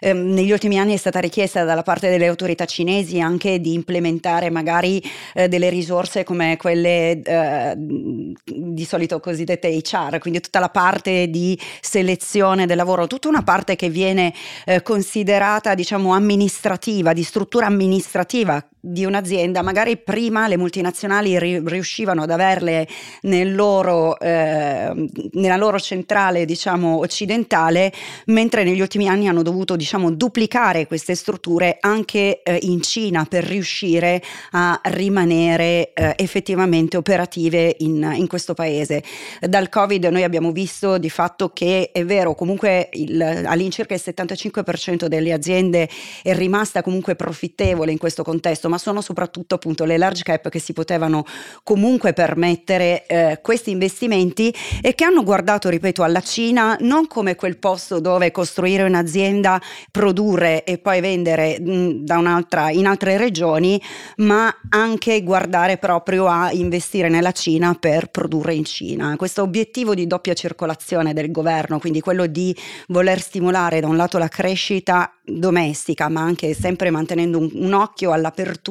ehm, 0.00 0.32
negli 0.32 0.52
ultimi 0.52 0.78
anni 0.78 0.94
è 0.94 0.98
stata 0.98 1.20
richiesta 1.20 1.64
dalla 1.64 1.82
parte 1.82 2.10
delle 2.10 2.26
autorità 2.26 2.64
cinesi 2.66 3.20
anche 3.20 3.60
di 3.60 3.72
implementare 3.74 4.50
magari 4.50 5.02
eh, 5.34 5.48
delle 5.48 5.70
risorse 5.70 6.24
come 6.24 6.56
quelle 6.56 7.22
eh, 7.22 7.74
di 7.76 8.84
solito 8.84 9.20
cosiddette 9.20 9.68
HR, 9.68 10.18
quindi 10.18 10.40
tutta 10.40 10.58
la 10.58 10.68
parte 10.68 11.28
di 11.28 11.58
selezione 11.80 12.66
del 12.66 12.76
lavoro, 12.76 13.06
tutta 13.06 13.28
una 13.28 13.42
parte 13.42 13.76
che 13.76 13.88
viene 13.88 14.33
eh, 14.64 14.82
considerata 14.82 15.74
diciamo 15.74 16.12
amministrativa, 16.12 17.12
di 17.12 17.22
struttura 17.22 17.66
amministrativa 17.66 18.64
di 18.86 19.06
un'azienda, 19.06 19.62
magari 19.62 19.96
prima 19.96 20.46
le 20.46 20.58
multinazionali 20.58 21.38
ri- 21.38 21.62
riuscivano 21.64 22.22
ad 22.22 22.30
averle 22.30 22.86
nel 23.22 23.54
loro, 23.54 24.18
eh, 24.18 24.92
nella 25.32 25.56
loro 25.56 25.80
centrale 25.80 26.44
diciamo 26.44 26.98
occidentale, 26.98 27.90
mentre 28.26 28.62
negli 28.62 28.80
ultimi 28.80 29.08
anni 29.08 29.26
hanno 29.26 29.42
dovuto 29.42 29.74
diciamo 29.74 30.10
duplicare 30.10 30.86
queste 30.86 31.14
strutture 31.14 31.78
anche 31.80 32.42
eh, 32.42 32.58
in 32.62 32.82
Cina 32.82 33.24
per 33.24 33.44
riuscire 33.44 34.22
a 34.50 34.78
rimanere 34.84 35.92
eh, 35.94 36.12
effettivamente 36.16 36.98
operative 36.98 37.76
in, 37.78 38.12
in, 38.16 38.26
questo 38.26 38.52
paese. 38.52 39.02
Dal 39.40 39.70
Covid 39.70 40.04
noi 40.06 40.24
abbiamo 40.24 40.52
visto 40.52 40.98
di 40.98 41.08
fatto 41.08 41.50
che 41.50 41.90
è 41.90 42.04
vero, 42.04 42.34
comunque 42.34 42.90
il, 42.92 43.20
all'incirca 43.22 43.94
il 43.94 44.02
75% 44.04 45.06
delle 45.06 45.32
aziende 45.32 45.88
è 46.22 46.34
rimasta 46.34 46.82
comunque 46.82 47.14
profittevole 47.14 47.90
in 47.90 47.98
questo 47.98 48.22
contesto, 48.22 48.68
ma 48.74 48.78
sono 48.78 49.00
soprattutto 49.00 49.54
appunto 49.54 49.84
le 49.84 49.96
large 49.96 50.24
cap 50.24 50.48
che 50.48 50.58
si 50.58 50.72
potevano 50.72 51.24
comunque 51.62 52.12
permettere 52.12 53.06
eh, 53.06 53.38
questi 53.40 53.70
investimenti 53.70 54.52
e 54.82 54.94
che 54.96 55.04
hanno 55.04 55.22
guardato, 55.22 55.68
ripeto, 55.68 56.02
alla 56.02 56.20
Cina 56.20 56.76
non 56.80 57.06
come 57.06 57.36
quel 57.36 57.56
posto 57.58 58.00
dove 58.00 58.32
costruire 58.32 58.82
un'azienda, 58.82 59.60
produrre 59.92 60.64
e 60.64 60.78
poi 60.78 61.00
vendere 61.00 61.60
mh, 61.60 61.70
mm, 61.70 62.04
un'altra 62.08 62.70
in 62.70 62.86
altre 62.86 63.16
regioni, 63.16 63.80
ma 64.16 64.52
anche 64.70 65.22
guardare 65.22 65.76
proprio 65.76 66.26
a 66.26 66.50
investire 66.50 67.08
nella 67.08 67.32
Cina 67.32 67.74
per 67.78 68.08
produrre 68.08 68.54
in 68.54 68.64
Cina. 68.64 69.14
Questo 69.16 69.42
obiettivo 69.42 69.94
di 69.94 70.08
doppia 70.08 70.34
circolazione 70.34 71.12
del 71.12 71.30
governo, 71.30 71.78
quindi 71.78 72.00
quello 72.00 72.26
di 72.26 72.56
voler 72.88 73.20
stimolare 73.20 73.78
da 73.78 73.86
un 73.86 73.96
lato 73.96 74.18
la 74.18 74.28
crescita 74.28 75.12
domestica, 75.22 76.08
ma 76.08 76.22
anche 76.22 76.54
sempre 76.54 76.90
mantenendo 76.90 77.38
un, 77.38 77.48
un 77.52 77.72
occhio 77.72 78.10
all'apertura 78.10 78.62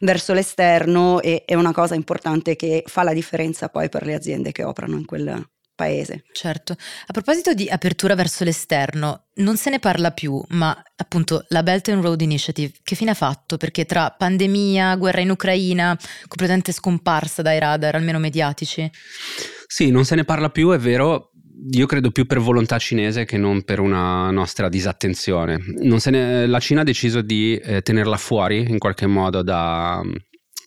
verso 0.00 0.32
l'esterno, 0.32 1.22
è, 1.22 1.44
è 1.44 1.54
una 1.54 1.72
cosa 1.72 1.94
importante 1.94 2.56
che 2.56 2.84
fa 2.86 3.02
la 3.02 3.12
differenza 3.12 3.68
poi 3.68 3.88
per 3.88 4.04
le 4.04 4.14
aziende 4.14 4.52
che 4.52 4.64
operano 4.64 4.96
in 4.96 5.04
quel 5.04 5.46
paese. 5.76 6.24
Certo. 6.32 6.72
A 6.72 7.12
proposito 7.12 7.54
di 7.54 7.68
apertura 7.68 8.16
verso 8.16 8.42
l'esterno, 8.42 9.26
non 9.34 9.56
se 9.56 9.70
ne 9.70 9.78
parla 9.78 10.10
più, 10.10 10.42
ma 10.48 10.76
appunto 10.96 11.44
la 11.48 11.62
Belt 11.62 11.88
and 11.88 12.02
Road 12.02 12.22
Initiative 12.22 12.72
che 12.82 12.96
fine 12.96 13.10
ha 13.10 13.14
fatto? 13.14 13.58
Perché 13.58 13.84
tra 13.84 14.10
pandemia, 14.10 14.96
guerra 14.96 15.20
in 15.20 15.30
Ucraina, 15.30 15.96
completamente 16.26 16.72
scomparsa 16.72 17.42
dai 17.42 17.60
radar, 17.60 17.94
almeno 17.94 18.18
mediatici. 18.18 18.90
Sì, 19.68 19.90
non 19.90 20.04
se 20.04 20.14
ne 20.14 20.24
parla 20.24 20.48
più, 20.48 20.70
è 20.70 20.78
vero, 20.78 21.30
io 21.70 21.86
credo 21.86 22.10
più 22.10 22.26
per 22.26 22.38
volontà 22.38 22.78
cinese 22.78 23.24
che 23.24 23.38
non 23.38 23.62
per 23.62 23.80
una 23.80 24.30
nostra 24.30 24.68
disattenzione. 24.68 25.58
Ne, 25.80 26.46
la 26.46 26.58
Cina 26.60 26.82
ha 26.82 26.84
deciso 26.84 27.22
di 27.22 27.56
eh, 27.56 27.82
tenerla 27.82 28.16
fuori 28.16 28.66
in 28.68 28.78
qualche 28.78 29.06
modo 29.06 29.42
da, 29.42 30.02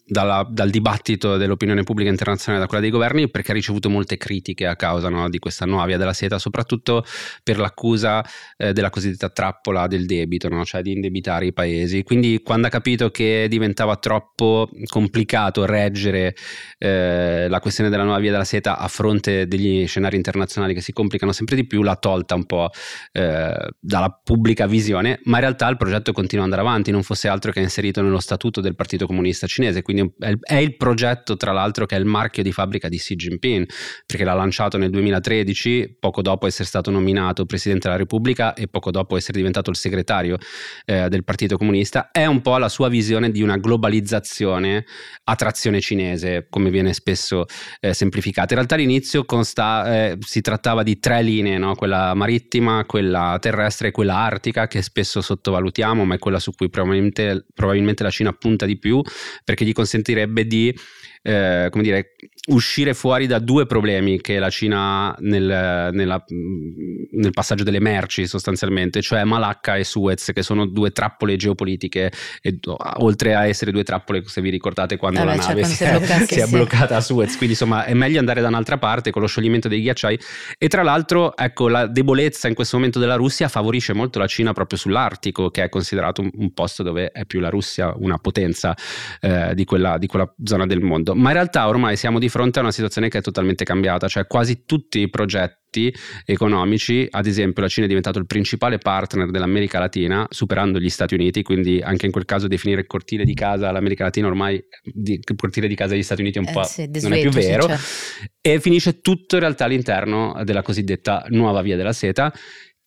dalla, 0.10 0.46
dal 0.50 0.70
dibattito 0.70 1.38
dell'opinione 1.38 1.84
pubblica 1.84 2.10
internazionale, 2.10 2.64
da 2.64 2.68
quella 2.68 2.82
dei 2.82 2.92
governi, 2.92 3.30
perché 3.30 3.52
ha 3.52 3.54
ricevuto 3.54 3.90
molte 3.90 4.18
critiche 4.18 4.66
a 4.66 4.76
causa 4.76 5.10
no, 5.10 5.30
di 5.30 5.38
questa 5.38 5.66
nuova 5.66 5.86
via 5.86 5.98
della 5.98 6.14
seta, 6.14 6.40
soprattutto 6.40 7.06
per 7.44 7.60
l'accusa 7.60 8.26
eh, 8.58 8.74
della 8.74 8.90
cosiddetta 8.90 9.30
trappola 9.30 9.88
del 9.88 10.06
debito, 10.06 10.50
no? 10.50 10.66
cioè 10.66 10.82
di 10.82 10.92
indebitare 10.94 11.46
i 11.46 11.54
paesi. 11.54 12.04
Quindi 12.04 12.42
quando 12.44 12.68
ha 12.68 12.70
capito 12.70 13.12
che 13.12 13.46
diventava 13.48 13.98
troppo 13.98 14.70
complicato 14.88 15.66
reggere 15.66 16.36
eh, 16.80 17.48
la 17.48 17.60
questione 17.60 17.90
della 17.90 18.04
nuova 18.04 18.20
via 18.20 18.32
della 18.32 18.44
seta 18.44 18.80
a 18.80 18.88
fronte 18.88 19.48
degli 19.48 19.86
scenari 19.86 20.16
internazionali 20.16 20.74
che 20.74 20.82
si 20.82 20.92
complicano 20.92 21.32
sempre 21.32 21.56
di 21.56 21.68
più, 21.68 21.84
l'ha 21.84 21.96
tolta 21.96 22.34
un 22.34 22.46
po' 22.46 22.70
eh, 23.12 23.70
dalla 23.80 24.20
pubblica 24.24 24.66
visione, 24.66 25.20
ma 25.26 25.36
in 25.36 25.44
realtà 25.44 25.68
il 25.68 25.78
progetto 25.78 26.12
continua 26.12 26.46
ad 26.46 26.52
andare 26.52 26.68
avanti, 26.68 26.90
non 26.90 27.04
fosse 27.04 27.28
altro 27.28 27.52
che 27.52 27.60
inserito 27.60 28.02
nello 28.02 28.20
statuto 28.20 28.60
del 28.60 28.76
Partito 28.76 29.06
Comunista 29.06 29.46
Cinese, 29.46 29.84
quindi 29.84 29.99
quindi 30.00 30.40
è 30.42 30.56
il 30.56 30.76
progetto 30.78 31.36
tra 31.38 31.52
l'altro 31.52 31.86
che 31.86 31.96
è 31.96 32.00
il 32.00 32.06
marchio 32.06 32.44
di 32.44 32.52
fabbrica 32.52 32.88
di 32.90 32.98
Xi 32.98 33.16
Jinping, 33.16 33.70
perché 34.06 34.24
l'ha 34.24 34.34
lanciato 34.34 34.78
nel 34.78 34.90
2013, 34.90 35.98
poco 36.00 36.22
dopo 36.22 36.48
essere 36.48 36.66
stato 36.66 36.92
nominato 36.92 37.46
Presidente 37.46 37.88
della 37.88 38.00
Repubblica 38.00 38.54
e 38.54 38.68
poco 38.68 38.92
dopo 38.92 39.18
essere 39.18 39.38
diventato 39.38 39.70
il 39.70 39.76
segretario 39.76 40.38
eh, 40.86 41.10
del 41.10 41.24
Partito 41.24 41.58
Comunista, 41.58 42.12
è 42.12 42.26
un 42.26 42.42
po' 42.42 42.58
la 42.58 42.70
sua 42.70 42.90
visione 42.90 43.32
di 43.32 43.42
una 43.42 43.58
globalizzazione 43.58 44.86
a 45.24 45.36
trazione 45.36 45.80
cinese, 45.82 46.48
come 46.50 46.70
viene 46.70 46.94
spesso 46.94 47.46
eh, 47.80 47.94
semplificata. 47.94 48.48
In 48.50 48.56
realtà 48.56 48.76
all'inizio 48.76 49.26
consta, 49.26 50.10
eh, 50.10 50.18
si 50.20 50.42
trattava 50.42 50.84
di 50.84 51.00
tre 51.00 51.22
linee, 51.22 51.58
no? 51.58 51.76
quella 51.76 52.14
marittima, 52.14 52.86
quella 52.86 53.38
terrestre 53.40 53.90
e 53.90 53.92
quella 53.92 54.16
artica, 54.16 54.68
che 54.68 54.82
spesso 54.82 55.22
sottovalutiamo, 55.22 56.06
ma 56.06 56.16
è 56.16 56.20
quella 56.20 56.40
su 56.40 56.52
cui 56.52 56.70
probabilmente, 56.70 57.46
probabilmente 57.54 58.04
la 58.04 58.10
Cina 58.10 58.34
punta 58.34 58.66
di 58.66 58.78
più, 58.78 59.02
perché 59.44 59.66
gli 59.66 59.74
consentirebbe 59.90 60.46
di 60.46 60.78
eh, 61.22 61.68
come 61.72 61.84
dire, 61.84 62.16
uscire 62.50 62.94
fuori 62.94 63.28
da 63.28 63.40
due 63.40 63.66
problemi 63.66 64.20
che 64.22 64.40
la 64.40 64.50
Cina 64.50 64.80
ha 64.80 65.16
nel, 65.20 65.90
nella, 65.94 66.24
nel, 66.28 67.32
passaggio 67.32 67.64
delle 67.64 67.80
merci 67.80 68.28
sostanzialmente, 68.28 69.02
cioè 69.02 69.24
Malacca 69.24 69.76
e 69.76 69.84
Suez, 69.84 70.32
che 70.34 70.42
sono 70.42 70.66
due 70.66 70.92
trappole 70.92 71.36
geopolitiche, 71.36 72.12
e, 72.42 72.60
oltre 72.98 73.36
a 73.36 73.46
essere 73.46 73.72
due 73.72 73.84
trappole, 73.84 74.24
se 74.26 74.42
vi 74.42 74.50
ricordate 74.50 74.98
quando 74.98 75.22
eh 75.22 75.26
la 75.26 75.32
beh, 75.34 75.38
nave 75.38 75.64
si, 75.66 75.84
è, 75.84 76.26
si, 76.26 76.40
è, 76.40 76.48
bloccata 76.50 76.96
a 76.96 77.02
Suez, 77.02 77.30
quindi 77.38 77.54
insomma 77.54 77.86
è 77.86 77.94
meglio 77.94 78.20
andare 78.20 78.42
da 78.42 78.48
un'altra 78.48 78.78
parte 78.78 79.12
con 79.12 79.22
lo 79.22 79.28
scioglimento 79.28 79.68
dei 79.68 79.82
ghiacciai. 79.82 80.20
E 80.58 80.68
tra 80.68 80.84
l'altro 80.84 81.36
ecco 81.36 81.68
la 81.68 81.88
debolezza 81.88 82.48
in 82.48 82.56
questo 82.56 82.78
momento 82.78 83.00
della 83.00 83.16
Russia 83.16 83.48
favorisce 83.48 83.94
molto 83.94 84.20
la 84.20 84.28
Cina 84.28 84.54
proprio 84.54 84.78
sull'Artico, 84.78 85.50
che 85.50 85.64
è 85.64 85.70
considerato 85.70 86.22
un, 86.22 86.30
un 86.34 86.54
posto 86.54 86.84
dove 86.84 87.12
è 87.12 87.26
più 87.26 87.40
la 87.40 87.50
Russia 87.50 87.94
una 87.96 88.18
potenza 88.18 88.76
eh, 89.22 89.54
di, 89.54 89.66
quella, 89.66 89.98
di 89.98 90.08
quella 90.08 90.32
zona 90.44 90.66
del 90.66 90.82
mondo, 90.82 91.09
ma 91.16 91.30
in 91.30 91.36
realtà 91.36 91.68
ormai 91.68 91.96
siamo 91.96 92.20
di 92.20 92.30
fronte 92.30 92.60
a 92.60 92.62
una 92.62 92.72
situazione 92.72 93.10
che 93.10 93.20
è 93.20 93.22
totalmente 93.22 93.64
cambiata, 93.64 94.08
cioè 94.08 94.28
quasi 94.28 94.64
tutti 94.66 95.00
i 95.00 95.10
progetti 95.10 95.94
economici, 96.26 97.08
ad 97.10 97.28
esempio 97.28 97.62
la 97.62 97.68
Cina 97.68 97.86
è 97.86 97.88
diventato 97.88 98.18
il 98.18 98.26
principale 98.26 98.80
partner 98.80 99.30
dell'America 99.30 99.80
Latina, 99.80 100.26
superando 100.30 100.80
gli 100.80 100.90
Stati 100.90 101.14
Uniti, 101.14 101.44
quindi 101.44 101.80
anche 101.82 102.06
in 102.06 102.12
quel 102.12 102.26
caso 102.26 102.48
definire 102.48 102.82
il 102.82 102.88
cortile 102.88 103.24
di 103.24 103.34
casa 103.34 103.70
all'America 103.70 104.04
Latina 104.04 104.28
ormai 104.28 104.62
il 104.84 105.20
cortile 105.36 105.68
di 105.68 105.76
casa 105.76 105.94
degli 105.94 106.04
Stati 106.04 106.22
Uniti 106.22 106.40
è 106.40 106.42
un 106.42 106.48
eh, 106.48 106.52
po' 106.52 106.64
sì, 106.64 106.90
non 107.02 107.14
è 107.14 107.22
più 107.22 107.30
vero. 107.30 107.62
sì, 107.64 107.68
certo. 107.68 108.34
e 108.42 108.60
finisce 108.60 109.00
tutto 109.02 109.36
in 109.36 109.42
realtà 109.42 109.66
all'interno 109.66 110.42
della 110.44 110.62
cosiddetta 110.62 111.26
nuova 111.30 111.62
via 111.62 111.76
della 111.76 111.94
seta 111.94 112.34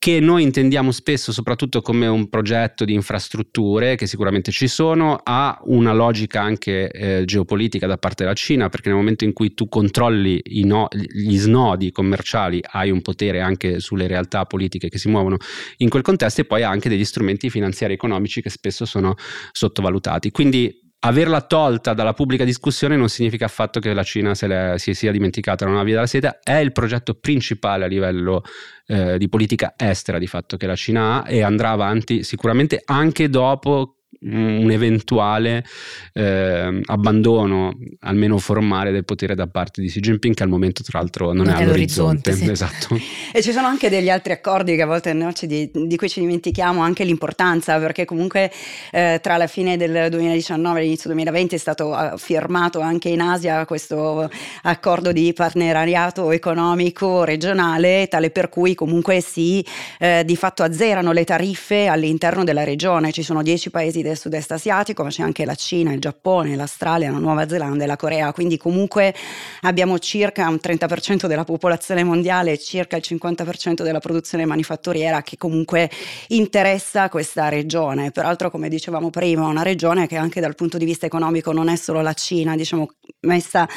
che 0.02 0.18
noi 0.18 0.42
intendiamo 0.42 0.90
spesso 0.90 1.30
soprattutto 1.30 1.80
come 1.80 2.09
un 2.09 2.28
progetto 2.28 2.85
di 2.85 2.92
infrastrutture 2.92 3.94
che 3.94 4.09
sicuramente 4.09 4.50
ci 4.50 4.66
sono, 4.66 5.21
ha 5.23 5.56
una 5.66 5.92
logica 5.92 6.42
anche 6.42 6.90
eh, 6.90 7.25
geopolitica 7.25 7.87
da 7.87 7.99
parte 7.99 8.25
della 8.25 8.35
Cina, 8.35 8.68
perché 8.68 8.88
nel 8.88 8.99
momento 8.99 9.23
in 9.23 9.32
cui 9.32 9.54
tu 9.54 9.68
controlli 9.68 10.42
no, 10.64 10.88
gli 10.90 11.37
snodi 11.37 11.92
commerciali 11.92 12.61
hai 12.73 12.90
un 12.90 13.00
potere 13.00 13.42
anche 13.42 13.78
sulle 13.78 14.09
realtà 14.09 14.44
politiche 14.44 14.88
che 14.88 14.99
si 14.99 15.09
muovono 15.09 15.37
in 15.76 15.88
quel 15.88 16.02
contesto 16.02 16.40
e 16.40 16.47
poi 16.47 16.64
ha 16.64 16.68
anche 16.68 16.88
degli 16.88 17.04
strumenti 17.04 17.49
finanziari 17.49 17.92
e 17.92 17.94
economici 17.94 18.42
che 18.42 18.50
spesso 18.50 18.85
sono 18.85 19.14
sottovalutati. 19.52 20.32
Quindi 20.32 20.81
averla 21.04 21.40
tolta 21.40 21.94
dalla 21.94 22.12
pubblica 22.12 22.44
discussione 22.44 22.97
non 22.97 23.09
significa 23.09 23.47
affatto 23.47 23.80
che 23.80 23.92
la 23.92 24.02
Cina 24.02 24.32
le, 24.40 24.75
si 24.78 24.94
sia 24.94 25.11
dimenticata 25.11 25.64
non 25.64 25.76
ha 25.76 25.82
via 25.82 25.94
della 25.94 26.06
seta, 26.06 26.38
è 26.42 26.56
il 26.56 26.73
progetto 26.73 27.14
principale 27.14 27.85
a 27.85 27.88
livello 27.88 28.42
eh, 28.87 29.18
di 29.18 29.28
politica 29.28 29.75
estera 29.76 30.18
di 30.18 30.26
fatto 30.26 30.56
che 30.56 30.66
la 30.66 30.76
Cina 30.76 31.23
ha 31.23 31.30
e 31.30 31.42
andrà 31.42 31.71
avanti 31.71 32.23
sicuramente 32.23 32.82
anche 32.85 33.28
dopo 33.28 34.01
un 34.24 34.70
eventuale 34.70 35.64
eh, 36.12 36.80
abbandono, 36.84 37.76
almeno 38.00 38.38
formale, 38.38 38.90
del 38.92 39.04
potere 39.04 39.34
da 39.34 39.46
parte 39.46 39.80
di 39.80 39.88
Xi 39.88 40.00
Jinping, 40.00 40.34
che 40.34 40.42
al 40.42 40.48
momento 40.48 40.82
tra 40.82 40.98
l'altro 41.00 41.32
non, 41.32 41.46
non 41.46 41.54
è, 41.54 41.62
all'orizzonte. 41.62 42.32
sì. 42.32 42.50
esatto. 42.50 42.98
E 43.32 43.42
ci 43.42 43.52
sono 43.52 43.66
anche 43.66 43.88
degli 43.88 44.10
altri 44.10 44.32
accordi 44.32 44.76
che 44.76 44.82
a 44.82 44.86
volte 44.86 45.12
no, 45.12 45.32
di, 45.40 45.70
di, 45.72 45.96
cui 45.96 46.08
ci 46.08 46.20
dimentichiamo 46.20 46.82
anche 46.82 47.04
l'importanza, 47.04 47.78
perché 47.78 48.04
comunque 48.04 48.50
eh, 48.90 49.18
tra 49.22 49.36
la 49.36 49.46
fine 49.46 49.76
del 49.76 50.08
2019 50.10 50.78
e 50.78 50.82
l'inizio 50.82 51.10
2020 51.10 51.54
è 51.54 51.58
stato 51.58 51.98
eh, 51.98 52.16
firmato 52.16 52.80
anche 52.80 53.08
in 53.08 53.20
Asia 53.20 53.64
questo 53.64 54.30
accordo 54.62 55.12
di 55.12 55.32
partenariato 55.32 56.30
economico 56.30 57.24
regionale, 57.24 58.08
tale 58.08 58.30
per 58.30 58.48
cui 58.48 58.74
comunque 58.74 59.20
si 59.20 59.64
eh, 59.98 60.22
di 60.24 60.36
fatto 60.36 60.62
azzerano 60.62 61.12
le 61.12 61.24
tariffe 61.24 61.86
all'interno 61.86 62.44
della 62.44 62.64
regione. 62.64 63.12
Ci 63.12 63.22
sono 63.22 63.42
dieci 63.42 63.70
paesi 63.70 64.02
del 64.02 64.12
del 64.12 64.19
sud-est 64.19 64.52
asiatico, 64.52 65.02
ma 65.02 65.09
c'è 65.09 65.23
anche 65.23 65.45
la 65.45 65.54
Cina, 65.54 65.92
il 65.92 66.00
Giappone, 66.00 66.54
l'Australia, 66.54 67.11
la 67.11 67.19
Nuova 67.19 67.49
Zelanda 67.49 67.85
e 67.85 67.87
la 67.87 67.97
Corea, 67.97 68.33
quindi 68.33 68.57
comunque 68.57 69.14
abbiamo 69.62 69.99
circa 69.99 70.49
un 70.49 70.59
30% 70.62 71.26
della 71.26 71.45
popolazione 71.45 72.04
mondiale 72.04 72.52
e 72.52 72.59
circa 72.59 72.97
il 72.97 73.02
50% 73.04 73.83
della 73.83 73.99
produzione 73.99 74.45
manifatturiera 74.45 75.23
che 75.23 75.37
comunque 75.37 75.90
interessa 76.28 77.09
questa 77.09 77.49
regione. 77.49 78.11
Peraltro, 78.11 78.50
come 78.50 78.69
dicevamo 78.69 79.11
prima, 79.11 79.47
una 79.47 79.62
regione 79.62 80.07
che 80.07 80.16
anche 80.16 80.40
dal 80.40 80.54
punto 80.54 80.78
di 80.78 80.85
vista 80.85 81.07
economico 81.07 81.52
non 81.52 81.69
è 81.69 81.76
solo 81.76 82.02
la 82.02 82.12
Cina, 82.12 82.57
diciamo 82.57 82.88
messa 83.23 83.69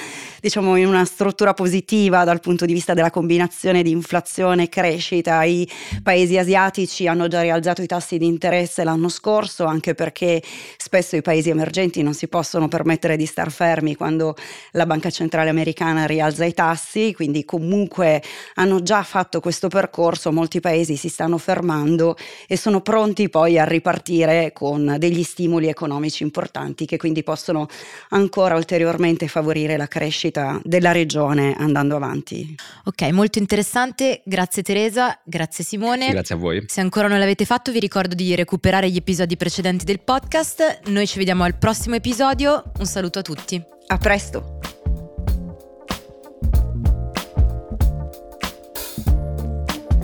diciamo 0.42 0.76
in 0.76 0.88
una 0.88 1.06
struttura 1.06 1.54
positiva 1.54 2.24
dal 2.24 2.40
punto 2.40 2.66
di 2.66 2.74
vista 2.74 2.94
della 2.94 3.12
combinazione 3.12 3.84
di 3.84 3.92
inflazione 3.92 4.64
e 4.64 4.70
crescita. 4.70 5.44
I 5.44 5.70
paesi 6.04 6.38
asiatici 6.38 7.08
hanno 7.08 7.28
già 7.28 7.42
rialzato 7.42 7.82
i 7.82 7.88
tassi 7.88 8.18
di 8.18 8.26
interesse 8.26 8.84
l'anno 8.84 9.10
scorso 9.10 9.66
anche 9.66 9.94
perché 9.94 10.25
perché 10.26 10.42
spesso 10.78 11.16
i 11.16 11.22
paesi 11.22 11.50
emergenti 11.50 12.02
non 12.02 12.14
si 12.14 12.28
possono 12.28 12.68
permettere 12.68 13.16
di 13.16 13.26
star 13.26 13.52
fermi 13.52 13.96
quando 13.96 14.36
la 14.72 14.86
Banca 14.86 15.10
Centrale 15.10 15.50
Americana 15.50 16.06
rialza 16.06 16.46
i 16.46 16.54
tassi, 16.54 17.14
quindi 17.14 17.46
comunque 17.46 18.22
hanno 18.56 18.82
già 18.82 19.04
fatto 19.04 19.40
questo 19.40 19.68
percorso, 19.68 20.32
molti 20.32 20.60
paesi 20.60 20.96
si 20.96 21.10
stanno 21.10 21.38
fermando 21.38 22.18
e 22.48 22.58
sono 22.58 22.82
pronti 22.82 23.30
poi 23.30 23.60
a 23.60 23.66
ripartire 23.66 24.52
con 24.54 24.96
degli 24.98 25.24
stimoli 25.24 25.68
economici 25.68 26.24
importanti 26.24 26.86
che 26.86 26.98
quindi 26.98 27.24
possono 27.24 27.68
ancora 28.10 28.56
ulteriormente 28.56 29.28
favorire 29.28 29.78
la 29.78 29.88
crescita 29.88 30.60
della 30.64 30.92
regione 30.92 31.56
andando 31.58 31.96
avanti. 31.96 32.56
Ok, 32.86 33.02
molto 33.12 33.40
interessante, 33.40 34.22
grazie 34.26 34.64
Teresa, 34.64 35.20
grazie 35.24 35.64
Simone. 35.64 36.10
Grazie 36.10 36.36
a 36.36 36.38
voi. 36.38 36.64
Se 36.68 36.82
ancora 36.82 37.08
non 37.08 37.20
l'avete 37.20 37.46
fatto 37.46 37.72
vi 37.72 37.80
ricordo 37.80 38.16
di 38.16 38.34
recuperare 38.36 38.90
gli 38.90 38.98
episodi 38.98 39.36
precedenti 39.38 39.86
del 39.86 40.00
podcast 40.00 40.15
podcast. 40.16 40.80
Noi 40.86 41.06
ci 41.08 41.18
vediamo 41.18 41.44
al 41.44 41.58
prossimo 41.58 41.96
episodio. 41.96 42.72
Un 42.80 42.86
saluto 42.86 43.20
a 43.20 43.22
tutti. 43.22 43.62
A 43.88 43.98
presto. 43.98 44.60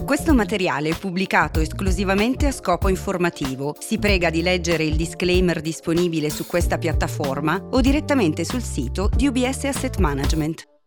Questo 0.05 0.33
materiale 0.33 0.89
è 0.89 0.95
pubblicato 0.97 1.61
esclusivamente 1.61 2.47
a 2.47 2.51
scopo 2.51 2.89
informativo. 2.89 3.73
Si 3.79 3.99
prega 3.99 4.29
di 4.29 4.41
leggere 4.41 4.83
il 4.83 4.97
disclaimer 4.97 5.61
disponibile 5.61 6.29
su 6.29 6.45
questa 6.45 6.77
piattaforma 6.77 7.69
o 7.71 7.79
direttamente 7.79 8.43
sul 8.43 8.63
sito 8.63 9.09
di 9.15 9.27
UBS 9.27 9.63
Asset 9.63 9.95
Management. 9.95 10.80